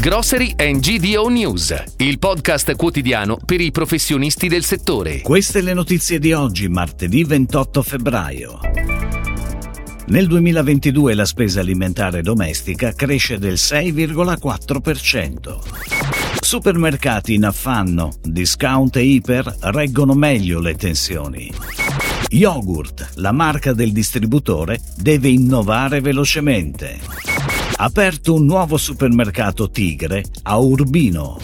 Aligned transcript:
Grocery 0.00 0.54
and 0.56 0.78
GDO 0.78 1.28
News, 1.28 1.74
il 1.96 2.20
podcast 2.20 2.76
quotidiano 2.76 3.36
per 3.44 3.60
i 3.60 3.72
professionisti 3.72 4.46
del 4.46 4.62
settore. 4.62 5.22
Queste 5.22 5.60
le 5.60 5.74
notizie 5.74 6.20
di 6.20 6.32
oggi, 6.32 6.68
martedì 6.68 7.24
28 7.24 7.82
febbraio. 7.82 8.60
Nel 10.06 10.28
2022 10.28 11.14
la 11.14 11.24
spesa 11.24 11.58
alimentare 11.58 12.22
domestica 12.22 12.92
cresce 12.92 13.38
del 13.38 13.54
6,4%. 13.54 15.58
Supermercati 16.38 17.34
in 17.34 17.44
affanno, 17.44 18.12
discount 18.22 18.94
e 18.94 19.02
iper 19.02 19.52
reggono 19.62 20.14
meglio 20.14 20.60
le 20.60 20.76
tensioni. 20.76 21.52
Yogurt, 22.28 23.14
la 23.16 23.32
marca 23.32 23.72
del 23.72 23.90
distributore, 23.90 24.80
deve 24.96 25.28
innovare 25.28 26.00
velocemente. 26.00 27.27
Aperto 27.80 28.34
un 28.34 28.44
nuovo 28.44 28.76
supermercato 28.76 29.70
Tigre 29.70 30.24
a 30.42 30.58
Urbino. 30.58 31.38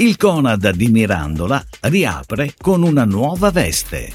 Il 0.00 0.18
Conad 0.18 0.68
di 0.72 0.88
Mirandola 0.88 1.64
riapre 1.80 2.52
con 2.60 2.82
una 2.82 3.06
nuova 3.06 3.50
veste. 3.50 4.12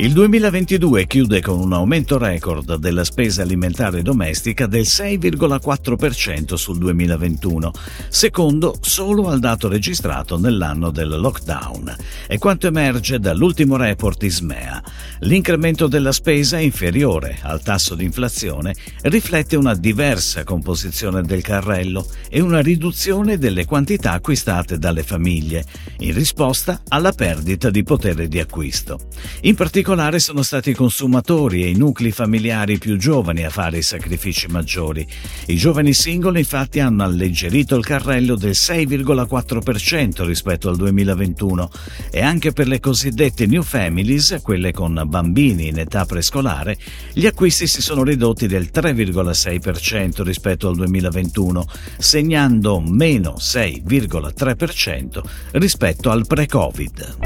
Il 0.00 0.12
2022 0.12 1.06
chiude 1.06 1.40
con 1.40 1.58
un 1.58 1.72
aumento 1.72 2.18
record 2.18 2.76
della 2.76 3.04
spesa 3.04 3.40
alimentare 3.40 4.02
domestica 4.02 4.66
del 4.66 4.82
6,4% 4.82 6.54
sul 6.54 6.76
2021, 6.76 7.72
secondo 8.08 8.76
solo 8.80 9.28
al 9.28 9.40
dato 9.40 9.66
registrato 9.66 10.38
nell'anno 10.38 10.90
del 10.90 11.08
lockdown. 11.08 11.96
È 12.28 12.36
quanto 12.36 12.66
emerge 12.66 13.18
dall'ultimo 13.18 13.76
report 13.76 14.22
ISMEA. 14.22 14.82
L'incremento 15.22 15.88
della 15.88 16.12
spesa 16.12 16.58
inferiore 16.58 17.38
al 17.42 17.60
tasso 17.60 17.96
di 17.96 18.04
inflazione 18.04 18.74
riflette 19.02 19.56
una 19.56 19.74
diversa 19.74 20.44
composizione 20.44 21.22
del 21.22 21.42
carrello 21.42 22.06
e 22.28 22.40
una 22.40 22.60
riduzione 22.60 23.36
delle 23.36 23.64
quantità 23.64 24.12
acquistate 24.12 24.78
dalle 24.78 25.02
famiglie, 25.02 25.64
in 25.98 26.14
risposta 26.14 26.82
alla 26.88 27.12
perdita 27.12 27.68
di 27.68 27.82
potere 27.82 28.28
di 28.28 28.38
acquisto. 28.38 29.08
In 29.42 29.56
particolare 29.56 30.20
sono 30.20 30.42
stati 30.42 30.70
i 30.70 30.74
consumatori 30.74 31.64
e 31.64 31.70
i 31.70 31.76
nuclei 31.76 32.12
familiari 32.12 32.78
più 32.78 32.96
giovani 32.96 33.44
a 33.44 33.50
fare 33.50 33.78
i 33.78 33.82
sacrifici 33.82 34.46
maggiori. 34.46 35.06
I 35.46 35.56
giovani 35.56 35.94
singoli 35.94 36.38
infatti 36.38 36.78
hanno 36.78 37.02
alleggerito 37.02 37.74
il 37.74 37.84
carrello 37.84 38.36
del 38.36 38.52
6,4% 38.52 40.24
rispetto 40.24 40.68
al 40.68 40.76
2021 40.76 41.70
e 42.12 42.20
anche 42.22 42.52
per 42.52 42.68
le 42.68 42.78
cosiddette 42.78 43.46
new 43.46 43.62
families, 43.62 44.38
quelle 44.42 44.72
con 44.72 45.06
bambini 45.08 45.68
in 45.68 45.78
età 45.78 46.04
prescolare, 46.04 46.76
gli 47.12 47.26
acquisti 47.26 47.66
si 47.66 47.82
sono 47.82 48.04
ridotti 48.04 48.46
del 48.46 48.70
3,6% 48.72 50.22
rispetto 50.22 50.68
al 50.68 50.76
2021, 50.76 51.64
segnando 51.98 52.80
meno 52.80 53.34
6,3% 53.38 55.22
rispetto 55.52 56.10
al 56.10 56.26
pre-Covid. 56.26 57.16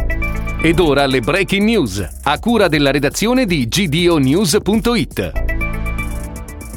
Ed 0.62 0.78
ora 0.78 1.06
le 1.06 1.20
breaking 1.20 1.64
news, 1.64 2.08
a 2.22 2.38
cura 2.38 2.68
della 2.68 2.92
redazione 2.92 3.46
di 3.46 3.66
gdonews.it. 3.66 5.41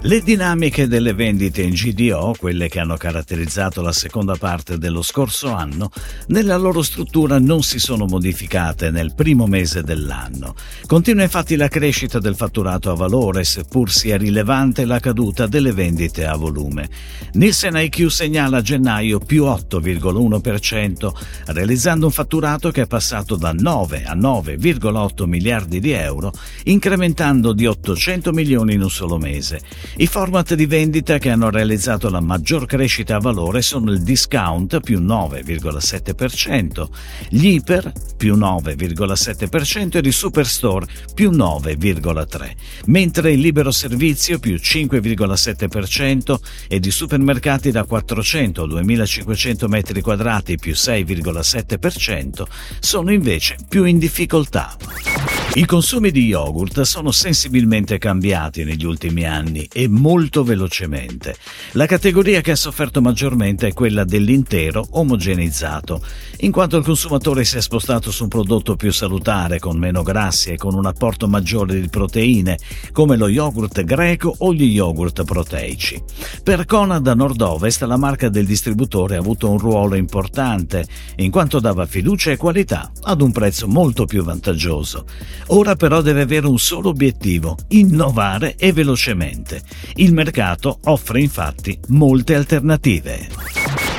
Le 0.01 0.21
dinamiche 0.21 0.87
delle 0.87 1.13
vendite 1.13 1.63
in 1.63 1.73
GDO, 1.73 2.35
quelle 2.37 2.67
che 2.67 2.79
hanno 2.79 2.95
caratterizzato 2.95 3.81
la 3.81 3.91
seconda 3.91 4.35
parte 4.35 4.77
dello 4.77 5.01
scorso 5.01 5.51
anno, 5.51 5.89
nella 6.27 6.57
loro 6.57 6.83
struttura 6.83 7.39
non 7.39 7.63
si 7.63 7.79
sono 7.79 8.05
modificate 8.05 8.91
nel 8.91 9.15
primo 9.15 9.47
mese 9.47 9.81
dell'anno. 9.81 10.53
Continua 10.85 11.23
infatti 11.23 11.55
la 11.55 11.69
crescita 11.69 12.19
del 12.19 12.35
fatturato 12.35 12.91
a 12.91 12.95
valore, 12.95 13.43
seppur 13.43 13.91
sia 13.91 14.15
rilevante 14.15 14.85
la 14.85 14.99
caduta 14.99 15.47
delle 15.47 15.71
vendite 15.71 16.25
a 16.27 16.35
volume. 16.35 16.87
Nielsen 17.33 17.75
IQ 17.75 18.07
segnala 18.09 18.57
a 18.57 18.61
gennaio 18.61 19.17
più 19.17 19.45
8,1%, 19.45 21.11
realizzando 21.47 22.05
un 22.05 22.11
fatturato 22.11 22.69
che 22.69 22.83
è 22.83 22.87
passato 22.87 23.35
da 23.35 23.53
9 23.53 24.03
a 24.03 24.13
9,8 24.15 25.25
miliardi 25.25 25.79
di 25.79 25.91
euro, 25.91 26.31
incrementando 26.65 27.53
di 27.53 27.65
800 27.65 28.31
milioni 28.31 28.75
in 28.75 28.83
un 28.83 28.91
solo 28.91 29.17
mese. 29.17 29.61
I 29.97 30.07
format 30.07 30.55
di 30.55 30.65
vendita 30.65 31.17
che 31.19 31.29
hanno 31.29 31.49
realizzato 31.49 32.09
la 32.09 32.19
maggior 32.19 32.65
crescita 32.65 33.15
a 33.15 33.19
valore 33.19 33.61
sono 33.61 33.91
il 33.91 34.03
discount 34.03 34.81
più 34.81 34.99
9,7%, 34.99 36.87
gli 37.29 37.47
iper 37.47 37.93
più 38.17 38.35
9,7% 38.35 39.95
ed 39.95 40.05
il 40.05 40.11
superstore 40.11 40.85
più 41.13 41.31
9,3%, 41.31 42.51
mentre 42.87 43.31
il 43.31 43.39
libero 43.39 43.71
servizio 43.71 44.37
più 44.37 44.55
5,7% 44.55 46.35
ed 46.67 46.85
i 46.85 46.91
supermercati 46.91 47.71
da 47.71 47.85
400 47.85 48.63
a 48.63 48.67
2500 48.67 49.67
metri 49.69 50.01
quadrati 50.01 50.57
più 50.57 50.73
6,7% 50.73 52.43
sono 52.79 53.13
invece 53.13 53.55
più 53.69 53.85
in 53.85 53.97
difficoltà. 53.97 55.34
I 55.57 55.65
consumi 55.65 56.11
di 56.11 56.25
yogurt 56.25 56.81
sono 56.81 57.11
sensibilmente 57.11 57.97
cambiati 57.97 58.65
negli 58.65 58.83
ultimi 58.83 59.23
anni 59.23 59.65
e 59.71 59.87
molto 59.87 60.43
velocemente. 60.43 61.33
La 61.71 61.85
categoria 61.85 62.41
che 62.41 62.51
ha 62.51 62.57
sofferto 62.57 63.01
maggiormente 63.01 63.67
è 63.67 63.73
quella 63.73 64.03
dell'intero 64.03 64.85
omogeneizzato, 64.89 66.03
in 66.39 66.51
quanto 66.51 66.75
il 66.75 66.83
consumatore 66.83 67.45
si 67.45 67.55
è 67.55 67.61
spostato 67.61 68.11
su 68.11 68.23
un 68.23 68.29
prodotto 68.29 68.75
più 68.75 68.91
salutare, 68.91 69.57
con 69.59 69.77
meno 69.77 70.03
grassi 70.03 70.49
e 70.49 70.57
con 70.57 70.73
un 70.73 70.87
apporto 70.87 71.25
maggiore 71.29 71.79
di 71.79 71.87
proteine, 71.87 72.59
come 72.91 73.15
lo 73.15 73.29
yogurt 73.29 73.81
greco 73.85 74.35
o 74.37 74.53
gli 74.53 74.65
yogurt 74.65 75.23
proteici. 75.23 76.03
Per 76.43 76.65
Conad 76.65 77.07
Nord-Ovest 77.07 77.83
la 77.83 77.95
marca 77.95 78.27
del 78.27 78.45
distributore 78.45 79.15
ha 79.15 79.19
avuto 79.19 79.49
un 79.49 79.57
ruolo 79.57 79.95
importante, 79.95 80.85
in 81.15 81.31
quanto 81.31 81.61
dava 81.61 81.85
fiducia 81.85 82.31
e 82.31 82.35
qualità 82.35 82.91
ad 83.03 83.21
un 83.21 83.31
prezzo 83.31 83.69
molto 83.69 84.03
più 84.03 84.21
vantaggioso. 84.21 85.05
Ora 85.47 85.75
però 85.75 86.01
deve 86.01 86.21
avere 86.21 86.47
un 86.47 86.57
solo 86.57 86.89
obiettivo, 86.89 87.57
innovare 87.69 88.55
e 88.57 88.73
velocemente. 88.73 89.61
Il 89.95 90.13
mercato 90.13 90.79
offre 90.85 91.21
infatti 91.21 91.77
molte 91.87 92.35
alternative. 92.35 93.44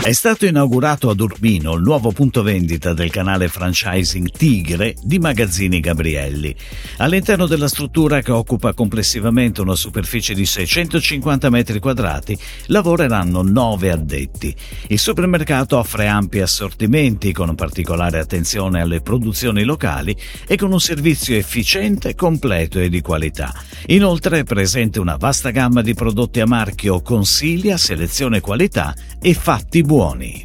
È 0.06 0.12
stato 0.12 0.46
inaugurato 0.46 1.10
ad 1.10 1.18
Urbino 1.18 1.74
il 1.74 1.82
nuovo 1.82 2.12
punto 2.12 2.44
vendita 2.44 2.94
del 2.94 3.10
canale 3.10 3.48
franchising 3.48 4.30
Tigre 4.30 4.94
di 5.02 5.18
Magazzini 5.18 5.80
Gabrielli. 5.80 6.54
All'interno 6.98 7.48
della 7.48 7.66
struttura, 7.66 8.22
che 8.22 8.30
occupa 8.30 8.72
complessivamente 8.72 9.62
una 9.62 9.74
superficie 9.74 10.32
di 10.32 10.46
650 10.46 11.50
metri 11.50 11.80
quadrati, 11.80 12.38
lavoreranno 12.66 13.42
nove 13.42 13.90
addetti. 13.90 14.54
Il 14.86 15.00
supermercato 15.00 15.76
offre 15.76 16.06
ampi 16.06 16.38
assortimenti 16.38 17.32
con 17.32 17.56
particolare 17.56 18.20
attenzione 18.20 18.82
alle 18.82 19.00
produzioni 19.00 19.64
locali 19.64 20.16
e 20.46 20.54
con 20.54 20.70
un 20.70 20.80
servizio 20.80 21.34
efficiente, 21.34 22.14
completo 22.14 22.78
e 22.78 22.88
di 22.88 23.00
qualità. 23.00 23.52
Inoltre 23.86 24.38
è 24.38 24.44
presente 24.44 25.00
una 25.00 25.16
vasta 25.16 25.50
gamma 25.50 25.82
di 25.82 25.94
prodotti 25.94 26.38
a 26.38 26.46
marchio 26.46 27.02
Consiglia, 27.02 27.76
selezione 27.76 28.38
qualità 28.38 28.94
e 29.20 29.34
fatti 29.34 29.80
buoni. 29.82 29.94
Buoni. 29.96 30.44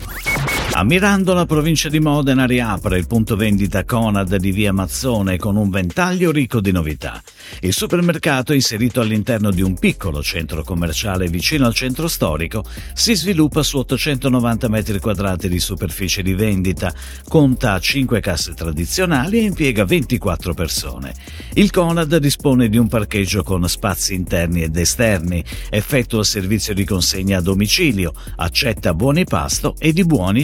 A 0.81 0.83
Mirandola, 0.83 1.45
provincia 1.45 1.89
di 1.89 1.99
Modena, 1.99 2.47
riapre 2.47 2.97
il 2.97 3.05
punto 3.05 3.35
vendita 3.35 3.85
Conad 3.85 4.35
di 4.37 4.51
via 4.51 4.73
Mazzone 4.73 5.37
con 5.37 5.55
un 5.55 5.69
ventaglio 5.69 6.31
ricco 6.31 6.59
di 6.59 6.71
novità. 6.71 7.21
Il 7.59 7.71
supermercato, 7.71 8.51
inserito 8.51 8.99
all'interno 8.99 9.51
di 9.51 9.61
un 9.61 9.77
piccolo 9.77 10.23
centro 10.23 10.63
commerciale 10.63 11.27
vicino 11.27 11.67
al 11.67 11.75
centro 11.75 12.07
storico, 12.07 12.63
si 12.95 13.13
sviluppa 13.13 13.61
su 13.61 13.77
890 13.77 14.69
metri 14.69 14.99
quadrati 14.99 15.47
di 15.49 15.59
superficie 15.59 16.23
di 16.23 16.33
vendita, 16.33 16.91
conta 17.27 17.77
5 17.77 18.19
casse 18.19 18.55
tradizionali 18.55 19.37
e 19.37 19.43
impiega 19.43 19.85
24 19.85 20.55
persone. 20.55 21.13
Il 21.53 21.69
Conad 21.69 22.17
dispone 22.17 22.69
di 22.69 22.77
un 22.77 22.87
parcheggio 22.87 23.43
con 23.43 23.69
spazi 23.69 24.15
interni 24.15 24.63
ed 24.63 24.75
esterni, 24.75 25.43
effettua 25.69 26.23
servizio 26.23 26.73
di 26.73 26.85
consegna 26.85 27.37
a 27.37 27.41
domicilio, 27.41 28.13
accetta 28.37 28.95
buoni 28.95 29.25
pasto 29.25 29.75
e 29.77 29.93
di 29.93 30.03
buoni 30.03 30.43